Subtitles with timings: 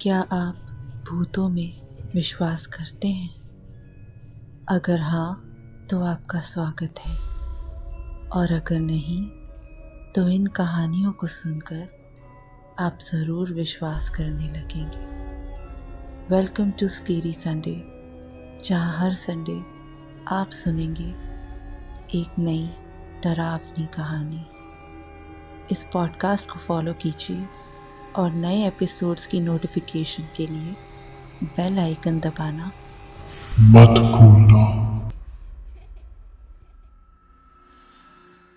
[0.00, 0.56] क्या आप
[1.10, 1.80] भूतों में
[2.14, 3.39] विश्वास करते हैं?
[4.70, 7.14] अगर हाँ तो आपका स्वागत है।
[8.28, 9.22] और अगर नहीं
[10.12, 17.74] तो इन कहानियों को सुनकर आप ज़रूर विश्वास करने लगेंगे। वेलकम टू स्केरी संडे
[18.64, 19.58] जहाँ हर संडे
[20.34, 21.08] आप सुनेंगे
[22.18, 22.66] एक नई
[23.24, 24.44] डरावनी कहानी।
[25.70, 27.46] इस पॉडकास्ट को फॉलो कीजिए
[28.16, 30.76] और नए एपिसोड्स की नोटिफिकेशन के लिए
[31.42, 32.70] बेल आइकन दबाना
[33.58, 34.69] Matkuno.